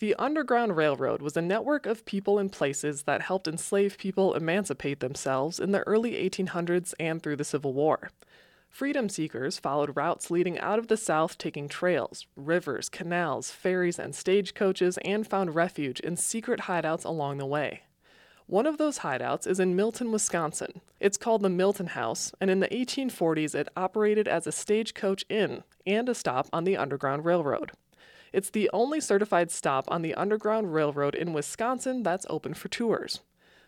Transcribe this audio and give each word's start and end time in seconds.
The 0.00 0.14
Underground 0.14 0.76
Railroad 0.76 1.22
was 1.22 1.36
a 1.36 1.42
network 1.42 1.84
of 1.84 2.04
people 2.04 2.38
and 2.38 2.52
places 2.52 3.02
that 3.02 3.22
helped 3.22 3.48
enslaved 3.48 3.98
people 3.98 4.34
emancipate 4.34 5.00
themselves 5.00 5.58
in 5.58 5.72
the 5.72 5.80
early 5.88 6.12
1800s 6.12 6.94
and 7.00 7.20
through 7.20 7.34
the 7.34 7.42
Civil 7.42 7.72
War. 7.72 8.10
Freedom 8.70 9.08
seekers 9.08 9.58
followed 9.58 9.96
routes 9.96 10.30
leading 10.30 10.56
out 10.60 10.78
of 10.78 10.86
the 10.86 10.96
South, 10.96 11.36
taking 11.36 11.68
trails, 11.68 12.26
rivers, 12.36 12.88
canals, 12.88 13.50
ferries, 13.50 13.98
and 13.98 14.14
stagecoaches, 14.14 14.98
and 14.98 15.26
found 15.26 15.56
refuge 15.56 15.98
in 15.98 16.16
secret 16.16 16.60
hideouts 16.60 17.04
along 17.04 17.38
the 17.38 17.46
way. 17.46 17.82
One 18.46 18.66
of 18.66 18.78
those 18.78 19.00
hideouts 19.00 19.48
is 19.48 19.58
in 19.58 19.74
Milton, 19.74 20.12
Wisconsin. 20.12 20.80
It's 21.00 21.18
called 21.18 21.42
the 21.42 21.50
Milton 21.50 21.88
House, 21.88 22.32
and 22.40 22.50
in 22.52 22.60
the 22.60 22.68
1840s 22.68 23.52
it 23.52 23.68
operated 23.76 24.28
as 24.28 24.46
a 24.46 24.52
stagecoach 24.52 25.24
inn 25.28 25.64
and 25.84 26.08
a 26.08 26.14
stop 26.14 26.46
on 26.52 26.62
the 26.62 26.76
Underground 26.76 27.24
Railroad. 27.24 27.72
It's 28.32 28.50
the 28.50 28.70
only 28.72 29.00
certified 29.00 29.50
stop 29.50 29.84
on 29.88 30.02
the 30.02 30.14
Underground 30.14 30.74
Railroad 30.74 31.14
in 31.14 31.32
Wisconsin 31.32 32.02
that's 32.02 32.26
open 32.28 32.54
for 32.54 32.68
tours. 32.68 33.20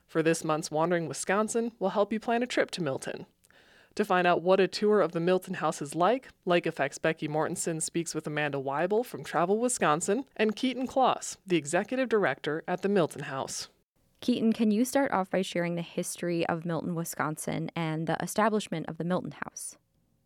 For 0.07 0.23
this 0.23 0.43
month's 0.43 0.71
Wandering 0.71 1.07
Wisconsin, 1.07 1.73
we'll 1.79 1.91
help 1.91 2.12
you 2.12 2.21
plan 2.21 2.43
a 2.43 2.47
trip 2.47 2.70
to 2.73 2.83
Milton. 2.83 3.27
To 3.97 4.05
find 4.05 4.27
out 4.27 4.43
what 4.43 4.61
a 4.61 4.69
tour 4.69 5.01
of 5.01 5.12
the 5.12 5.20
Milton 5.20 5.55
House 5.55 5.83
is 5.83 5.95
like, 5.95 6.29
Lake 6.45 6.67
Effect's 6.67 6.98
Becky 6.98 7.29
Mortensen 7.29 7.83
speaks 7.83 8.15
with 8.15 8.27
Amanda 8.27 8.59
Weibel 8.59 9.05
from 9.05 9.25
Travel 9.25 9.59
Wisconsin 9.59 10.25
and 10.37 10.55
Keaton 10.55 10.87
Kloss, 10.87 11.37
the 11.47 11.56
executive 11.56 12.09
director 12.09 12.62
at 12.69 12.83
the 12.83 12.89
Milton 12.89 13.25
House. 13.25 13.69
Keaton, 14.20 14.53
can 14.53 14.70
you 14.70 14.84
start 14.84 15.12
off 15.12 15.31
by 15.31 15.42
sharing 15.42 15.75
the 15.75 15.83
history 15.83 16.47
of 16.47 16.65
Milton, 16.65 16.95
Wisconsin 16.95 17.70
and 17.75 18.06
the 18.06 18.17
establishment 18.23 18.87
of 18.89 18.98
the 18.98 19.05
Milton 19.05 19.33
House? 19.33 19.77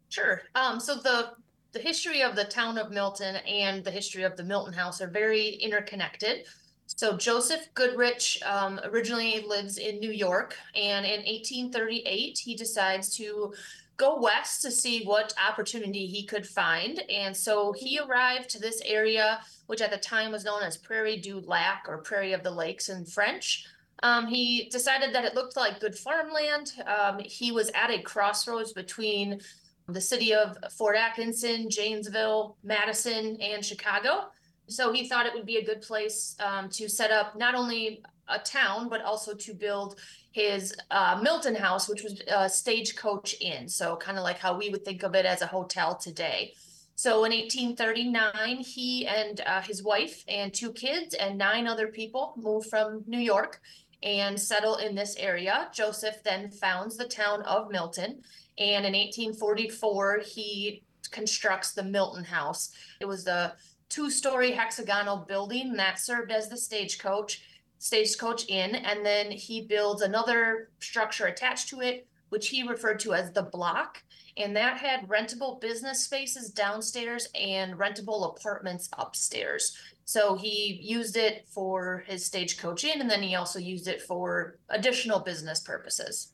Sure. 0.09 0.43
Um, 0.55 0.79
so 0.79 0.97
the 0.97 1.31
the 1.75 1.81
history 1.81 2.23
of 2.23 2.37
the 2.37 2.45
town 2.45 2.79
of 2.79 2.93
Milton 2.93 3.37
and 3.37 3.85
the 3.85 3.91
history 3.91 4.23
of 4.23 4.37
the 4.37 4.45
Milton 4.45 4.73
House 4.73 5.03
are 5.03 5.09
very 5.09 5.49
interconnected. 5.49 6.45
So 6.87 7.17
Joseph 7.17 7.69
Goodrich 7.75 8.41
um, 8.47 8.81
originally 8.85 9.45
lives 9.47 9.79
in 9.79 9.99
New 9.99 10.13
York, 10.13 10.57
and 10.77 11.05
in 11.05 11.21
1838 11.23 12.39
he 12.39 12.55
decides 12.55 13.15
to 13.17 13.53
go 13.97 14.21
west 14.21 14.63
to 14.63 14.71
see 14.71 15.05
what 15.05 15.35
opportunity 15.49 16.07
he 16.07 16.25
could 16.25 16.47
find. 16.47 17.03
And 17.11 17.37
so 17.37 17.73
he 17.73 17.99
arrived 17.99 18.51
to 18.51 18.61
this 18.61 18.81
area, 18.85 19.41
which 19.67 19.81
at 19.81 19.91
the 19.91 19.99
time 19.99 20.33
was 20.33 20.45
known 20.45 20.63
as 20.63 20.77
Prairie 20.77 21.17
du 21.17 21.41
Lac 21.41 21.87
or 21.89 21.99
Prairie 21.99 22.33
of 22.33 22.43
the 22.43 22.51
Lakes 22.51 22.89
in 22.89 23.05
French. 23.05 23.67
Um, 24.03 24.27
he 24.27 24.69
decided 24.71 25.15
that 25.15 25.25
it 25.25 25.35
looked 25.35 25.57
like 25.57 25.81
good 25.81 25.97
farmland. 25.97 26.73
Um, 26.87 27.19
he 27.21 27.53
was 27.53 27.71
at 27.75 27.91
a 27.91 28.03
crossroads 28.03 28.73
between 28.73 29.41
the 29.89 30.01
city 30.01 30.35
of 30.35 30.57
Fort 30.73 30.97
Atkinson, 30.97 31.69
Janesville, 31.69 32.57
Madison, 32.63 33.37
and 33.41 33.65
Chicago. 33.65 34.27
So 34.67 34.93
he 34.93 35.09
thought 35.09 35.27
it 35.27 35.35
would 35.35 35.47
be 35.47 35.59
a 35.59 35.65
good 35.65 35.83
place 35.83 36.37
um, 36.41 36.69
to 36.71 36.89
set 36.89 37.11
up 37.11 37.37
not 37.37 37.55
only 37.55 38.03
a 38.29 38.39
town, 38.39 38.89
but 38.89 39.03
also 39.03 39.35
to 39.35 39.55
build 39.55 39.97
his 40.33 40.75
uh, 40.91 41.21
Milton 41.23 41.55
House, 41.55 41.89
which 41.89 42.03
was 42.03 42.21
a 42.29 42.49
stagecoach 42.49 43.37
inn. 43.41 43.69
So 43.69 43.97
kind 43.97 44.17
of 44.17 44.25
like 44.25 44.39
how 44.39 44.57
we 44.57 44.71
would 44.71 44.85
think 44.85 45.03
of 45.03 45.15
it 45.15 45.27
as 45.27 45.43
a 45.43 45.47
hotel 45.47 45.95
today. 45.95 46.55
So 46.97 47.25
in 47.25 47.33
1839, 47.33 48.59
he 48.59 49.07
and 49.07 49.41
uh, 49.45 49.61
his 49.61 49.83
wife 49.83 50.25
and 50.29 50.55
two 50.55 50.73
kids 50.73 51.15
and 51.15 51.37
nine 51.37 51.67
other 51.67 51.89
people 51.89 52.35
moved 52.37 52.71
from 52.71 53.03
New 53.07 53.19
York 53.19 53.61
and 54.03 54.41
settle 54.41 54.77
in 54.77 54.95
this 54.95 55.17
area. 55.17 55.69
Joseph 55.73 56.23
then 56.23 56.51
founds 56.51 56.97
the 56.97 57.07
town 57.07 57.43
of 57.43 57.71
Milton 57.71 58.23
and 58.59 58.87
in 58.87 58.93
1844, 58.93 60.21
he 60.25 60.83
constructs 61.11 61.73
the 61.73 61.83
Milton 61.83 62.25
House. 62.25 62.71
It 63.01 63.07
was 63.07 63.27
a 63.27 63.55
two 63.89 64.11
story 64.11 64.53
hexagonal 64.53 65.19
building 65.29 65.73
that 65.75 65.99
served 65.99 66.33
as 66.33 66.49
the 66.49 66.57
stagecoach, 66.57 67.43
stagecoach 67.79 68.49
inn. 68.49 68.75
And 68.75 69.05
then 69.05 69.31
he 69.31 69.63
builds 69.63 70.03
another 70.03 70.71
structure 70.81 71.27
attached 71.27 71.69
to 71.69 71.81
it, 71.81 72.07
which 72.29 72.49
he 72.49 72.67
referred 72.67 73.01
to 73.01 73.15
as 73.15 73.33
the 73.33 73.43
block. 73.43 74.03
And 74.37 74.57
that 74.57 74.79
had 74.79 75.09
rentable 75.09 75.61
business 75.61 76.05
spaces 76.05 76.51
downstairs 76.51 77.29
and 77.41 77.75
rentable 77.75 78.37
apartments 78.37 78.89
upstairs. 78.99 79.77
So 80.07 80.35
he 80.37 80.81
used 80.83 81.17
it 81.17 81.47
for 81.49 82.05
his 82.07 82.27
stagecoach 82.27 82.85
inn, 82.85 83.01
and 83.01 83.09
then 83.09 83.23
he 83.23 83.37
also 83.37 83.59
used 83.59 83.89
it 83.89 84.03
for 84.03 84.59
additional 84.69 85.21
business 85.21 85.61
purposes. 85.61 86.34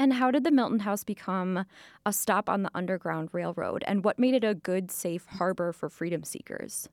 And 0.00 0.14
how 0.14 0.30
did 0.30 0.44
the 0.44 0.50
Milton 0.50 0.78
House 0.78 1.04
become 1.04 1.66
a 2.06 2.12
stop 2.14 2.48
on 2.48 2.62
the 2.62 2.70
Underground 2.74 3.28
Railroad? 3.32 3.84
And 3.86 4.02
what 4.02 4.18
made 4.18 4.32
it 4.32 4.42
a 4.42 4.54
good, 4.54 4.90
safe 4.90 5.26
harbor 5.26 5.74
for 5.74 5.90
freedom 5.90 6.24
seekers? 6.24 6.88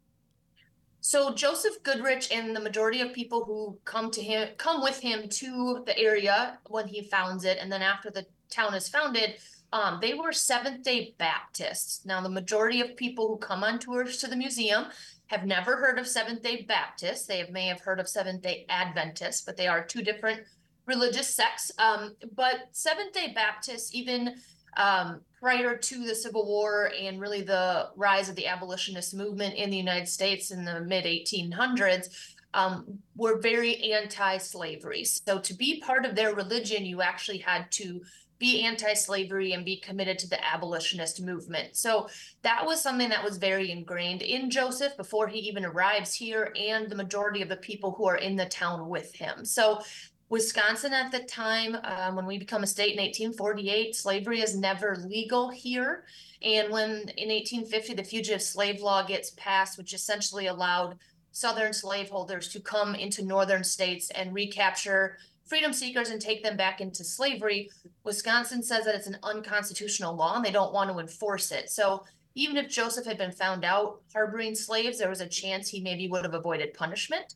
So 1.00 1.34
Joseph 1.34 1.82
Goodrich 1.84 2.30
and 2.34 2.54
the 2.54 2.60
majority 2.60 3.00
of 3.00 3.14
people 3.14 3.46
who 3.46 3.80
come 3.86 4.12
to 4.12 4.22
him 4.22 4.50
come 4.58 4.84
with 4.84 5.00
him 5.00 5.30
to 5.30 5.84
the 5.86 5.98
area 5.98 6.60
when 6.68 6.90
he 6.90 7.02
founds 7.02 7.46
it, 7.46 7.58
and 7.62 7.72
then 7.72 7.82
after 7.82 8.12
the 8.12 8.26
town 8.50 8.74
is 8.74 8.90
founded, 8.90 9.36
um, 9.72 10.00
they 10.02 10.14
were 10.14 10.34
Seventh 10.34 10.84
Day 10.84 11.16
Baptists. 11.18 12.06
Now, 12.06 12.20
the 12.20 12.28
majority 12.28 12.82
of 12.82 12.98
people 12.98 13.30
who 13.30 13.38
come 13.38 13.64
on 13.64 13.80
tours 13.80 14.18
to 14.18 14.28
the 14.28 14.36
museum 14.36 14.88
have 15.28 15.46
never 15.46 15.78
heard 15.78 15.98
of 15.98 16.08
Seventh 16.08 16.42
Day 16.42 16.66
Baptists. 16.68 17.26
They 17.26 17.50
may 17.52 17.68
have 17.68 17.80
heard 17.80 18.02
of 18.02 18.10
Seventh 18.10 18.42
Day 18.42 18.66
Adventists, 18.68 19.44
but 19.44 19.56
they 19.56 19.68
are 19.68 19.86
two 19.86 20.02
different 20.02 20.42
religious 20.88 21.34
sects. 21.34 21.72
Um, 21.78 22.16
but 22.36 22.70
Seventh 22.72 23.14
day 23.14 23.32
Baptists, 23.36 23.94
even 23.94 24.36
um, 24.78 25.22
prior 25.40 25.78
to 25.78 26.06
the 26.06 26.16
Civil 26.16 26.46
War 26.46 26.92
and 27.00 27.20
really 27.20 27.42
the 27.42 27.90
rise 27.96 28.30
of 28.30 28.36
the 28.36 28.48
abolitionist 28.48 29.14
movement 29.14 29.56
in 29.56 29.70
the 29.70 29.78
United 29.78 30.08
States 30.08 30.52
in 30.52 30.66
the 30.66 30.82
mid 30.82 31.06
1800s, 31.06 32.08
um, 32.54 33.00
were 33.16 33.40
very 33.40 33.92
anti 33.92 34.38
slavery. 34.38 35.04
So 35.04 35.40
to 35.40 35.54
be 35.54 35.82
part 35.82 36.06
of 36.06 36.16
their 36.16 36.34
religion, 36.34 36.86
you 36.86 37.02
actually 37.02 37.40
had 37.40 37.72
to 37.74 38.02
be 38.40 38.64
anti-slavery 38.64 39.54
and 39.54 39.66
be 39.66 39.78
committed 39.78 40.20
to 40.20 40.30
the 40.30 40.46
abolitionist 40.46 41.22
movement. 41.22 41.76
So 41.76 42.08
that 42.44 42.66
was 42.66 42.82
something 42.82 43.10
that 43.10 43.24
was 43.24 43.38
very 43.38 43.72
ingrained 43.72 44.22
in 44.22 44.50
Joseph 44.50 44.96
before 44.96 45.28
he 45.28 45.40
even 45.40 45.66
arrives 45.66 46.14
here 46.14 46.54
and 46.60 46.90
the 46.90 46.96
majority 46.96 47.42
of 47.42 47.50
the 47.50 47.58
people 47.58 47.92
who 47.92 48.08
are 48.08 48.18
in 48.18 48.36
the 48.36 48.46
town 48.46 48.90
with 48.90 49.14
him. 49.16 49.44
So 49.44 49.82
Wisconsin 50.30 50.94
at 50.94 51.12
the 51.12 51.20
time, 51.20 51.78
um, 51.84 52.16
when 52.16 52.26
we 52.26 52.38
become 52.38 52.64
a 52.64 52.68
state 52.68 52.94
in 52.94 53.04
1848, 53.04 53.96
slavery 53.96 54.42
is 54.42 54.58
never 54.58 54.98
legal 55.08 55.50
here. 55.50 56.04
And 56.42 56.72
when 56.72 57.10
in 57.18 57.30
1850 57.30 57.94
the 57.94 58.04
fugitive 58.04 58.42
slave 58.42 58.82
law 58.82 59.04
gets 59.04 59.32
passed, 59.32 59.78
which 59.78 59.94
essentially 59.94 60.48
allowed 60.48 60.98
Southern 61.32 61.72
slaveholders 61.72 62.50
to 62.50 62.60
come 62.60 62.94
into 62.94 63.24
Northern 63.24 63.64
states 63.64 64.10
and 64.12 64.34
recapture 64.34 65.18
freedom 65.46 65.72
seekers 65.72 66.10
and 66.10 66.22
take 66.22 66.44
them 66.44 66.58
back 66.58 66.82
into 66.82 67.06
slavery, 67.06 67.70
Wisconsin 68.04 68.62
says 68.62 68.84
that 68.84 68.96
it's 68.96 69.08
an 69.08 69.18
unconstitutional 69.24 70.14
law 70.14 70.36
and 70.36 70.44
they 70.44 70.52
don't 70.52 70.74
want 70.74 70.92
to 70.92 71.00
enforce 71.00 71.52
it. 71.52 71.70
So 71.70 72.04
even 72.36 72.58
if 72.58 72.70
Joseph 72.70 73.06
had 73.06 73.18
been 73.18 73.32
found 73.32 73.64
out 73.64 74.02
harboring 74.14 74.56
slaves, 74.56 75.00
there 75.00 75.10
was 75.10 75.22
a 75.22 75.28
chance 75.28 75.70
he 75.70 75.80
maybe 75.80 76.08
would 76.10 76.24
have 76.24 76.34
avoided 76.34 76.74
punishment. 76.74 77.36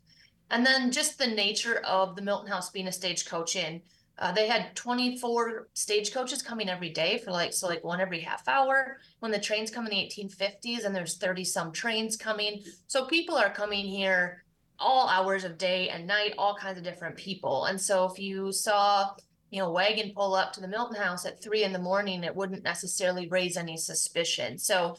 And 0.51 0.66
then 0.66 0.91
just 0.91 1.17
the 1.17 1.28
nature 1.28 1.81
of 1.88 2.16
the 2.16 2.22
Milton 2.22 2.51
House 2.51 2.69
being 2.69 2.88
a 2.88 2.91
stagecoach 2.91 3.56
inn. 3.56 3.81
Uh, 4.19 4.31
they 4.31 4.47
had 4.47 4.75
24 4.75 5.69
stagecoaches 5.73 6.44
coming 6.44 6.69
every 6.69 6.89
day 6.89 7.17
for 7.17 7.31
like 7.31 7.53
so 7.53 7.67
like 7.67 7.84
one 7.84 8.01
every 8.01 8.19
half 8.19 8.47
hour. 8.47 8.97
When 9.19 9.31
the 9.31 9.40
trains 9.40 9.72
come 9.72 9.88
in 9.88 9.91
the 9.91 9.95
1850s 9.95 10.85
and 10.85 10.95
there's 10.95 11.17
30 11.17 11.45
some 11.45 11.72
trains 11.72 12.17
coming. 12.17 12.63
So 12.88 13.06
people 13.06 13.35
are 13.35 13.50
coming 13.50 13.85
here 13.85 14.44
all 14.78 15.07
hours 15.07 15.44
of 15.44 15.57
day 15.57 15.90
and 15.90 16.06
night 16.06 16.34
all 16.38 16.56
kinds 16.56 16.78
of 16.78 16.84
different 16.84 17.16
people. 17.16 17.66
And 17.66 17.79
so 17.79 18.06
if 18.06 18.19
you 18.19 18.51
saw 18.51 19.09
you 19.51 19.59
know 19.59 19.72
wagon 19.72 20.13
pull 20.16 20.34
up 20.34 20.53
to 20.53 20.61
the 20.61 20.67
milton 20.67 20.95
house 20.95 21.25
at 21.25 21.44
three 21.44 21.66
in 21.66 21.73
the 21.73 21.79
morning 21.79 22.23
it 22.23 22.34
wouldn't 22.34 22.63
necessarily 22.63 23.28
raise 23.28 23.57
any 23.57 23.78
suspicion. 23.78 24.57
So 24.57 24.97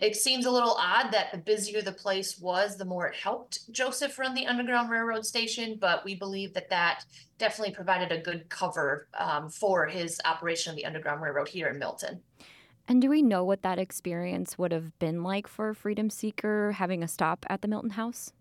it 0.00 0.16
seems 0.16 0.46
a 0.46 0.50
little 0.50 0.76
odd 0.78 1.10
that 1.12 1.32
the 1.32 1.38
busier 1.38 1.82
the 1.82 1.92
place 1.92 2.38
was, 2.38 2.76
the 2.76 2.84
more 2.84 3.08
it 3.08 3.16
helped 3.16 3.70
Joseph 3.72 4.18
run 4.18 4.34
the 4.34 4.46
Underground 4.46 4.90
Railroad 4.90 5.26
station, 5.26 5.76
but 5.80 6.04
we 6.04 6.14
believe 6.14 6.54
that 6.54 6.70
that 6.70 7.04
definitely 7.38 7.74
provided 7.74 8.12
a 8.12 8.18
good 8.18 8.48
cover 8.48 9.08
um, 9.18 9.48
for 9.48 9.86
his 9.86 10.20
operation 10.24 10.70
of 10.70 10.76
the 10.76 10.84
Underground 10.84 11.20
Railroad 11.20 11.48
here 11.48 11.68
in 11.68 11.78
Milton. 11.78 12.20
And 12.86 13.02
do 13.02 13.10
we 13.10 13.22
know 13.22 13.44
what 13.44 13.62
that 13.62 13.78
experience 13.78 14.56
would 14.56 14.72
have 14.72 14.98
been 14.98 15.22
like 15.22 15.46
for 15.46 15.68
a 15.68 15.74
freedom 15.74 16.10
seeker 16.10 16.72
having 16.72 17.02
a 17.02 17.08
stop 17.08 17.44
at 17.50 17.60
the 17.60 17.68
Milton 17.68 17.90
House? 17.90 18.32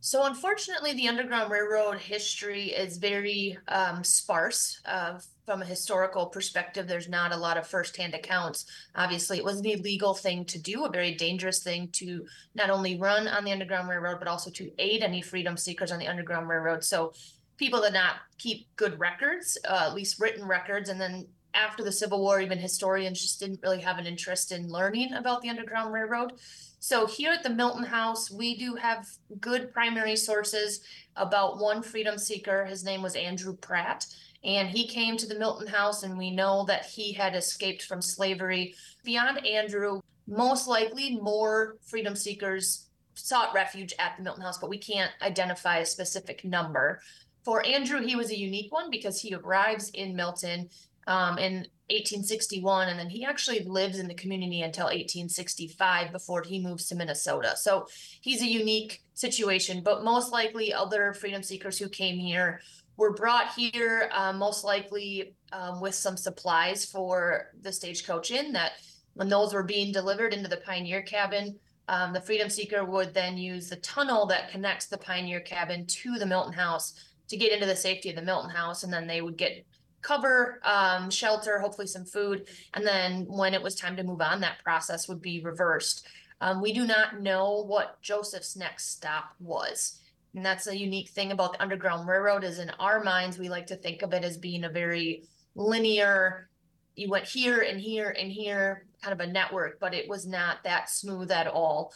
So, 0.00 0.26
unfortunately, 0.26 0.92
the 0.92 1.08
Underground 1.08 1.50
Railroad 1.50 1.98
history 1.98 2.66
is 2.66 2.98
very 2.98 3.58
um, 3.66 4.04
sparse. 4.04 4.80
Uh, 4.84 5.18
from 5.44 5.62
a 5.62 5.66
historical 5.66 6.26
perspective, 6.26 6.86
there's 6.86 7.08
not 7.08 7.32
a 7.32 7.36
lot 7.36 7.56
of 7.56 7.66
firsthand 7.66 8.14
accounts. 8.14 8.66
Obviously, 8.94 9.38
it 9.38 9.44
was 9.44 9.58
an 9.58 9.66
illegal 9.66 10.14
thing 10.14 10.44
to 10.44 10.58
do, 10.58 10.84
a 10.84 10.90
very 10.90 11.14
dangerous 11.14 11.62
thing 11.62 11.88
to 11.92 12.24
not 12.54 12.70
only 12.70 12.96
run 12.96 13.26
on 13.26 13.44
the 13.44 13.50
Underground 13.50 13.88
Railroad, 13.88 14.20
but 14.20 14.28
also 14.28 14.50
to 14.50 14.70
aid 14.78 15.02
any 15.02 15.20
freedom 15.20 15.56
seekers 15.56 15.90
on 15.90 15.98
the 15.98 16.06
Underground 16.06 16.48
Railroad. 16.48 16.84
So, 16.84 17.12
people 17.56 17.80
did 17.80 17.92
not 17.92 18.16
keep 18.38 18.68
good 18.76 18.98
records, 19.00 19.58
uh, 19.68 19.86
at 19.88 19.94
least 19.94 20.20
written 20.20 20.46
records, 20.46 20.90
and 20.90 21.00
then 21.00 21.26
after 21.54 21.82
the 21.82 21.92
Civil 21.92 22.20
War, 22.20 22.40
even 22.40 22.58
historians 22.58 23.20
just 23.20 23.40
didn't 23.40 23.60
really 23.62 23.80
have 23.80 23.98
an 23.98 24.06
interest 24.06 24.52
in 24.52 24.68
learning 24.68 25.12
about 25.12 25.42
the 25.42 25.48
Underground 25.48 25.92
Railroad. 25.92 26.32
So 26.80 27.06
here 27.06 27.32
at 27.32 27.42
the 27.42 27.50
Milton 27.50 27.84
House, 27.84 28.30
we 28.30 28.56
do 28.56 28.74
have 28.76 29.06
good 29.40 29.72
primary 29.72 30.16
sources 30.16 30.80
about 31.16 31.58
one 31.58 31.82
freedom 31.82 32.18
seeker. 32.18 32.64
His 32.64 32.84
name 32.84 33.02
was 33.02 33.16
Andrew 33.16 33.56
Pratt. 33.56 34.06
And 34.44 34.68
he 34.68 34.86
came 34.86 35.16
to 35.16 35.26
the 35.26 35.38
Milton 35.38 35.66
House, 35.66 36.04
and 36.04 36.16
we 36.16 36.30
know 36.30 36.64
that 36.66 36.86
he 36.86 37.12
had 37.12 37.34
escaped 37.34 37.82
from 37.82 38.00
slavery. 38.00 38.74
Beyond 39.02 39.44
Andrew, 39.44 40.00
most 40.28 40.68
likely 40.68 41.16
more 41.16 41.76
freedom 41.82 42.14
seekers 42.14 42.86
sought 43.14 43.52
refuge 43.52 43.92
at 43.98 44.16
the 44.16 44.22
Milton 44.22 44.44
House, 44.44 44.58
but 44.58 44.70
we 44.70 44.78
can't 44.78 45.10
identify 45.22 45.78
a 45.78 45.86
specific 45.86 46.44
number. 46.44 47.00
For 47.44 47.66
Andrew, 47.66 48.00
he 48.00 48.14
was 48.14 48.30
a 48.30 48.38
unique 48.38 48.70
one 48.70 48.90
because 48.90 49.20
he 49.20 49.34
arrives 49.34 49.90
in 49.90 50.14
Milton 50.14 50.68
um, 51.08 51.38
in 51.38 51.66
1861, 51.90 52.90
and 52.90 53.00
then 53.00 53.08
he 53.08 53.24
actually 53.24 53.64
lives 53.64 53.98
in 53.98 54.06
the 54.06 54.14
community 54.14 54.60
until 54.60 54.84
1865 54.84 56.12
before 56.12 56.42
he 56.42 56.60
moves 56.60 56.86
to 56.86 56.94
Minnesota. 56.94 57.54
So 57.56 57.86
he's 58.20 58.42
a 58.42 58.46
unique 58.46 59.02
situation, 59.14 59.82
but 59.82 60.04
most 60.04 60.30
likely 60.30 60.72
other 60.72 61.14
freedom 61.14 61.42
seekers 61.42 61.78
who 61.78 61.88
came 61.88 62.18
here 62.18 62.60
were 62.98 63.14
brought 63.14 63.54
here, 63.54 64.10
uh, 64.12 64.34
most 64.34 64.64
likely 64.64 65.34
um, 65.52 65.80
with 65.80 65.94
some 65.94 66.16
supplies 66.16 66.84
for 66.84 67.52
the 67.62 67.72
stagecoach 67.72 68.30
in 68.30 68.52
that 68.52 68.72
when 69.14 69.30
those 69.30 69.54
were 69.54 69.62
being 69.62 69.92
delivered 69.92 70.34
into 70.34 70.48
the 70.48 70.58
pioneer 70.58 71.00
cabin, 71.00 71.58
um, 71.88 72.12
the 72.12 72.20
freedom 72.20 72.50
seeker 72.50 72.84
would 72.84 73.14
then 73.14 73.38
use 73.38 73.70
the 73.70 73.76
tunnel 73.76 74.26
that 74.26 74.50
connects 74.50 74.86
the 74.86 74.98
pioneer 74.98 75.40
cabin 75.40 75.86
to 75.86 76.18
the 76.18 76.26
Milton 76.26 76.52
House 76.52 76.92
to 77.28 77.36
get 77.38 77.52
into 77.52 77.66
the 77.66 77.76
safety 77.76 78.10
of 78.10 78.16
the 78.16 78.22
Milton 78.22 78.50
House, 78.50 78.82
and 78.82 78.92
then 78.92 79.06
they 79.06 79.22
would 79.22 79.38
get 79.38 79.64
cover, 80.02 80.60
um, 80.64 81.10
shelter, 81.10 81.58
hopefully 81.58 81.86
some 81.86 82.04
food, 82.04 82.48
and 82.74 82.86
then 82.86 83.24
when 83.26 83.54
it 83.54 83.62
was 83.62 83.74
time 83.74 83.96
to 83.96 84.04
move 84.04 84.20
on, 84.20 84.40
that 84.40 84.62
process 84.62 85.08
would 85.08 85.20
be 85.20 85.40
reversed. 85.40 86.06
Um, 86.40 86.62
we 86.62 86.72
do 86.72 86.86
not 86.86 87.20
know 87.20 87.64
what 87.64 88.00
Joseph's 88.00 88.56
next 88.56 88.90
stop 88.92 89.34
was. 89.40 90.00
And 90.34 90.44
that's 90.44 90.66
a 90.66 90.78
unique 90.78 91.08
thing 91.08 91.32
about 91.32 91.52
the 91.52 91.62
Underground 91.62 92.06
Railroad 92.06 92.44
is 92.44 92.58
in 92.58 92.70
our 92.78 93.02
minds, 93.02 93.38
we 93.38 93.48
like 93.48 93.66
to 93.68 93.76
think 93.76 94.02
of 94.02 94.12
it 94.12 94.24
as 94.24 94.36
being 94.36 94.64
a 94.64 94.68
very 94.68 95.24
linear, 95.54 96.48
you 96.94 97.08
went 97.08 97.26
here 97.26 97.60
and 97.60 97.80
here 97.80 98.14
and 98.18 98.30
here, 98.30 98.84
kind 99.02 99.18
of 99.18 99.26
a 99.26 99.32
network, 99.32 99.80
but 99.80 99.94
it 99.94 100.08
was 100.08 100.26
not 100.26 100.62
that 100.64 100.90
smooth 100.90 101.30
at 101.30 101.46
all. 101.46 101.92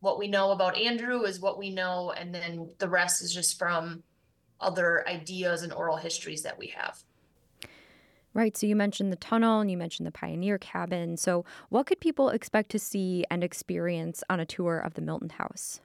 What 0.00 0.18
we 0.18 0.28
know 0.28 0.52
about 0.52 0.76
Andrew 0.76 1.22
is 1.22 1.40
what 1.40 1.58
we 1.58 1.70
know, 1.70 2.12
and 2.12 2.34
then 2.34 2.70
the 2.78 2.88
rest 2.88 3.22
is 3.22 3.32
just 3.32 3.58
from 3.58 4.02
other 4.60 5.06
ideas 5.08 5.62
and 5.62 5.72
oral 5.72 5.96
histories 5.96 6.42
that 6.42 6.58
we 6.58 6.68
have. 6.68 7.02
Right. 8.34 8.56
So 8.56 8.66
you 8.66 8.76
mentioned 8.76 9.12
the 9.12 9.16
tunnel 9.16 9.60
and 9.60 9.70
you 9.70 9.76
mentioned 9.76 10.06
the 10.06 10.12
pioneer 10.12 10.56
cabin. 10.56 11.16
So, 11.18 11.44
what 11.68 11.86
could 11.86 12.00
people 12.00 12.30
expect 12.30 12.70
to 12.70 12.78
see 12.78 13.24
and 13.30 13.44
experience 13.44 14.24
on 14.30 14.40
a 14.40 14.46
tour 14.46 14.78
of 14.78 14.94
the 14.94 15.02
Milton 15.02 15.30
House? 15.30 15.80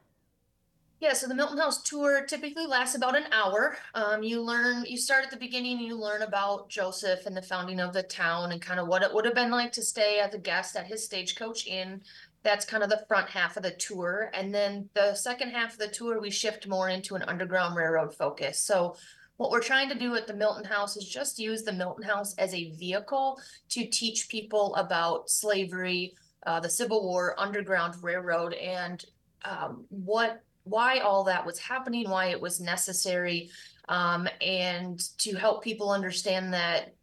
Yeah, 1.00 1.14
so 1.14 1.28
the 1.28 1.36
Milton 1.36 1.60
House 1.60 1.84
tour 1.84 2.26
typically 2.26 2.66
lasts 2.66 2.96
about 2.96 3.16
an 3.16 3.26
hour. 3.32 3.78
Um, 3.94 4.24
you 4.24 4.42
learn, 4.42 4.84
you 4.88 4.98
start 4.98 5.24
at 5.24 5.30
the 5.30 5.38
beginning, 5.38 5.78
and 5.78 5.86
you 5.86 5.96
learn 5.96 6.24
about 6.24 6.70
Joseph 6.70 7.28
and 7.28 7.38
the 7.38 7.42
founding 7.42 7.80
of 7.80 7.94
the 7.94 8.02
town 8.02 8.52
and 8.52 8.60
kind 8.60 8.80
of 8.80 8.88
what 8.88 9.04
it 9.04 9.14
would 9.14 9.26
have 9.26 9.36
been 9.36 9.52
like 9.52 9.72
to 9.74 9.84
stay 9.84 10.20
as 10.20 10.34
a 10.34 10.40
guest 10.40 10.76
at 10.76 10.88
his 10.88 11.06
stagecoach 11.06 11.68
inn. 11.68 12.02
That's 12.42 12.66
kind 12.66 12.82
of 12.82 12.90
the 12.90 13.06
front 13.08 13.30
half 13.30 13.58
of 13.58 13.64
the 13.64 13.72
tour. 13.72 14.32
And 14.34 14.56
then 14.56 14.90
the 14.96 15.14
second 15.14 15.52
half 15.52 15.74
of 15.74 15.80
the 15.80 15.88
tour, 15.88 16.20
we 16.20 16.32
shift 16.32 16.68
more 16.68 16.90
into 16.90 17.14
an 17.14 17.24
Underground 17.24 17.76
Railroad 17.76 18.16
focus. 18.16 18.58
So 18.58 18.96
what 19.38 19.52
we're 19.52 19.62
trying 19.62 19.90
to 19.90 19.98
do 19.98 20.16
at 20.16 20.28
the 20.28 20.34
Milton 20.34 20.66
House 20.66 20.98
is 20.98 21.08
just 21.08 21.40
use 21.40 21.64
the 21.64 21.72
Milton 21.72 22.04
House 22.04 22.36
as 22.36 22.54
a 22.54 22.72
vehicle 22.72 23.40
to 23.70 23.86
teach 23.86 24.30
people 24.30 24.76
about 24.76 25.30
slavery, 25.30 26.16
uh, 26.46 26.60
the 26.60 26.70
Civil 26.70 27.04
War, 27.04 27.36
Underground 27.38 27.96
Railroad, 28.04 28.54
and 28.54 29.04
um, 29.46 29.86
what 29.90 30.42
why 30.64 31.00
all 31.00 31.24
that 31.24 31.46
was 31.46 31.60
happening, 31.60 32.10
why 32.10 32.26
it 32.26 32.42
was 32.42 32.60
necessary, 32.60 33.50
um, 33.88 34.28
and 34.42 35.00
to 35.20 35.36
help 35.36 35.64
people 35.64 35.92
understand 35.92 36.54
that 36.54 36.94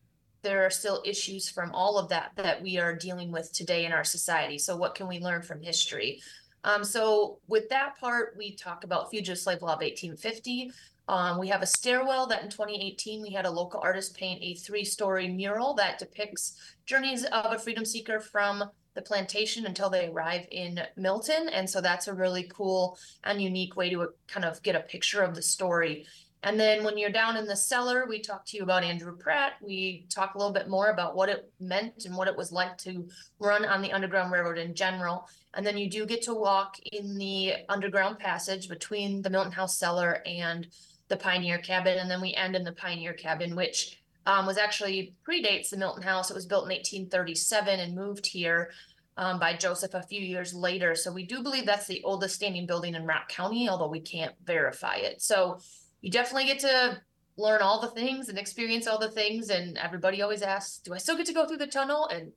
there 0.43 0.67
are 0.67 0.71
still 0.71 1.03
issues 1.07 1.49
from 1.49 1.73
all 1.73 1.99
of 1.99 2.09
that 2.11 2.33
that 2.37 2.63
we 2.63 2.79
are 2.79 2.95
dealing 2.95 3.33
with 3.33 3.51
today 3.53 3.87
in 3.87 3.93
our 3.93 4.05
society. 4.05 4.59
So, 4.59 4.77
what 4.77 4.95
can 4.95 5.09
we 5.09 5.21
learn 5.21 5.43
from 5.43 5.63
history? 5.63 6.21
Um, 6.65 6.85
so, 6.85 7.39
with 7.49 7.69
that 7.71 7.99
part, 7.99 8.35
we 8.37 8.55
talk 8.55 8.85
about 8.85 9.11
Fugitive 9.11 9.39
Slave 9.39 9.63
Law 9.63 9.75
of 9.75 9.81
1850. 9.81 10.71
Um, 11.07 11.39
we 11.39 11.49
have 11.49 11.63
a 11.63 11.67
stairwell 11.67 12.27
that 12.29 12.43
in 12.43 12.51
2018 12.51 13.23
we 13.23 13.31
had 13.31 13.45
a 13.45 13.51
local 13.51 13.81
artist 13.83 14.17
paint 14.17 14.43
a 14.43 14.55
three-story 14.55 15.29
mural 15.29 15.75
that 15.75 15.99
depicts 15.99 16.59
journeys 16.87 17.25
of 17.25 17.53
a 17.53 17.59
freedom 17.59 17.85
seeker 17.85 18.21
from 18.21 18.65
the 18.95 19.03
plantation 19.03 19.67
until 19.67 19.91
they 19.91 20.09
arrive 20.09 20.47
in 20.51 20.81
Milton. 20.97 21.49
And 21.49 21.69
so 21.69 21.81
that's 21.81 22.09
a 22.09 22.15
really 22.15 22.45
cool 22.45 22.97
and 23.25 23.43
unique 23.43 23.77
way 23.77 23.91
to 23.91 24.03
uh, 24.03 24.07
kind 24.29 24.47
of 24.47 24.63
get 24.63 24.77
a 24.77 24.81
picture 24.81 25.23
of 25.23 25.35
the 25.35 25.43
story. 25.43 26.07
And 26.45 26.61
then 26.61 26.85
when 26.85 26.99
you're 26.99 27.11
down 27.11 27.39
in 27.39 27.47
the 27.47 27.57
cellar, 27.57 28.05
we 28.07 28.21
talk 28.21 28.45
to 28.47 28.57
you 28.57 28.63
about 28.63 28.85
Andrew 28.85 29.17
Pratt. 29.17 29.55
We 29.63 30.07
talk 30.11 30.35
a 30.35 30.39
little 30.39 30.53
bit 30.53 30.69
more 30.69 30.91
about 30.91 31.17
what 31.17 31.31
it 31.31 31.51
meant 31.59 32.05
and 32.05 32.15
what 32.15 32.29
it 32.29 32.37
was 32.37 32.53
like 32.53 32.77
to 32.79 33.09
run 33.39 33.65
on 33.65 33.81
the 33.81 33.93
Underground 33.93 34.31
Railroad 34.31 34.59
in 34.59 34.75
general. 34.75 35.27
And 35.55 35.67
then 35.67 35.79
you 35.79 35.89
do 35.89 36.05
get 36.05 36.21
to 36.23 36.35
walk 36.35 36.77
in 36.93 37.17
the 37.17 37.55
underground 37.71 38.19
passage 38.19 38.69
between 38.69 39.23
the 39.23 39.31
Milton 39.31 39.53
House 39.53 39.79
cellar 39.79 40.23
and 40.27 40.67
the 41.15 41.23
Pioneer 41.23 41.59
Cabin. 41.59 41.99
And 41.99 42.11
then 42.11 42.21
we 42.21 42.35
end 42.35 42.57
in 42.57 42.65
the 42.65 42.73
Pioneer 42.73 43.13
Cabin, 43.13 43.55
which 43.55 44.03
um, 44.27 44.47
was 44.47 44.59
actually 44.59 45.15
predates 45.27 45.71
the 45.71 45.77
Milton 45.77 46.03
House. 46.03 46.31
It 46.31 46.35
was 46.35 46.47
built 46.47 46.65
in 46.65 46.71
1837 46.71 47.81
and 47.81 47.95
moved 47.95 48.27
here 48.27 48.71
um, 49.17 49.39
by 49.39 49.55
Joseph 49.55 49.95
a 49.95 50.03
few 50.03 50.21
years 50.21 50.53
later. 50.53 50.95
So 50.95 51.13
we 51.13 51.25
do 51.25 51.43
believe 51.43 51.67
that's 51.67 51.87
the 51.87 52.03
oldest 52.03 52.35
standing 52.35 52.67
building 52.67 52.95
in 52.95 53.07
Rock 53.07 53.29
County, 53.29 53.69
although 53.69 53.89
we 53.89 54.01
can't 54.01 54.35
verify 54.45 54.97
it. 54.97 55.23
So 55.23 55.59
you 56.01 56.11
definitely 56.11 56.47
get 56.47 56.59
to 56.61 57.01
learn 57.37 57.63
all 57.63 57.81
the 57.81 57.89
things 57.89 58.29
and 58.29 58.39
experience 58.39 58.87
all 58.87 58.99
the 58.99 59.11
things. 59.11 59.51
And 59.51 59.79
everybody 59.79 60.21
always 60.21 60.43
asks, 60.43 60.79
"Do 60.79 60.95
I 60.95 60.99
still 60.99 61.17
get 61.17 61.27
to 61.27 61.33
go 61.33 61.47
through 61.47 61.59
the 61.59 61.67
tunnel?" 61.67 62.09
And 62.09 62.33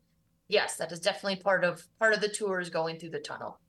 yes, 0.48 0.78
that 0.78 0.92
is 0.92 1.00
definitely 1.00 1.38
part 1.38 1.64
of 1.64 1.88
part 1.98 2.14
of 2.14 2.22
the 2.22 2.30
tour 2.30 2.60
is 2.60 2.70
going 2.70 3.00
through 3.00 3.12
the 3.12 3.20
tunnel. 3.20 3.60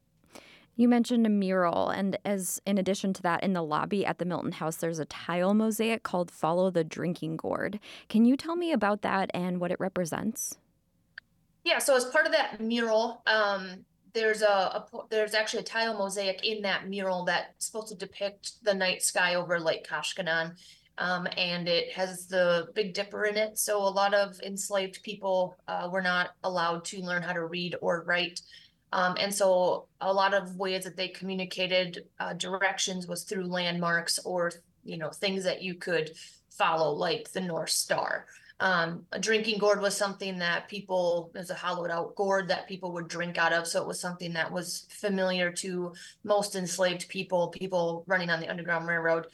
You 0.78 0.88
mentioned 0.88 1.26
a 1.26 1.28
mural, 1.28 1.88
and 1.88 2.16
as 2.24 2.62
in 2.64 2.78
addition 2.78 3.12
to 3.14 3.22
that, 3.22 3.42
in 3.42 3.52
the 3.52 3.64
lobby 3.64 4.06
at 4.06 4.18
the 4.18 4.24
Milton 4.24 4.52
House, 4.52 4.76
there's 4.76 5.00
a 5.00 5.04
tile 5.04 5.52
mosaic 5.52 6.04
called 6.04 6.30
"Follow 6.30 6.70
the 6.70 6.84
Drinking 6.84 7.36
Gourd." 7.36 7.80
Can 8.08 8.24
you 8.24 8.36
tell 8.36 8.54
me 8.54 8.70
about 8.70 9.02
that 9.02 9.28
and 9.34 9.58
what 9.58 9.72
it 9.72 9.80
represents? 9.80 10.56
Yeah, 11.64 11.78
so 11.78 11.96
as 11.96 12.04
part 12.04 12.26
of 12.26 12.32
that 12.32 12.60
mural, 12.60 13.22
um, 13.26 13.84
there's 14.14 14.40
a, 14.40 14.46
a 14.46 14.86
there's 15.10 15.34
actually 15.34 15.62
a 15.62 15.64
tile 15.64 15.98
mosaic 15.98 16.46
in 16.46 16.62
that 16.62 16.88
mural 16.88 17.24
that's 17.24 17.66
supposed 17.66 17.88
to 17.88 17.96
depict 17.96 18.62
the 18.62 18.72
night 18.72 19.02
sky 19.02 19.34
over 19.34 19.58
Lake 19.58 19.84
Koshkonong. 19.84 20.52
Um, 20.98 21.26
and 21.36 21.66
it 21.68 21.92
has 21.92 22.26
the 22.26 22.68
Big 22.74 22.94
Dipper 22.94 23.24
in 23.24 23.36
it. 23.36 23.58
So 23.58 23.78
a 23.78 23.88
lot 23.88 24.14
of 24.14 24.40
enslaved 24.40 25.02
people 25.02 25.56
uh, 25.66 25.88
were 25.90 26.02
not 26.02 26.30
allowed 26.44 26.84
to 26.86 27.00
learn 27.00 27.22
how 27.22 27.32
to 27.32 27.46
read 27.46 27.74
or 27.80 28.04
write. 28.04 28.40
Um, 28.92 29.16
and 29.20 29.34
so 29.34 29.86
a 30.00 30.12
lot 30.12 30.34
of 30.34 30.56
ways 30.56 30.84
that 30.84 30.96
they 30.96 31.08
communicated 31.08 32.06
uh, 32.20 32.32
directions 32.34 33.06
was 33.06 33.24
through 33.24 33.46
landmarks 33.46 34.18
or, 34.20 34.52
you 34.84 34.96
know, 34.96 35.10
things 35.10 35.44
that 35.44 35.62
you 35.62 35.74
could 35.74 36.12
follow, 36.50 36.92
like 36.92 37.30
the 37.32 37.40
North 37.40 37.70
Star. 37.70 38.26
Um, 38.60 39.04
a 39.12 39.20
drinking 39.20 39.58
gourd 39.58 39.80
was 39.80 39.96
something 39.96 40.38
that 40.38 40.68
people, 40.68 41.30
there's 41.32 41.50
a 41.50 41.54
hollowed 41.54 41.90
out 41.90 42.16
gourd 42.16 42.48
that 42.48 42.66
people 42.66 42.92
would 42.92 43.06
drink 43.06 43.38
out 43.38 43.52
of. 43.52 43.68
So 43.68 43.80
it 43.80 43.86
was 43.86 44.00
something 44.00 44.32
that 44.32 44.50
was 44.50 44.86
familiar 44.90 45.52
to 45.52 45.92
most 46.24 46.56
enslaved 46.56 47.08
people, 47.08 47.48
people 47.48 48.04
running 48.08 48.30
on 48.30 48.40
the 48.40 48.48
Underground 48.48 48.88
Railroad. 48.88 49.26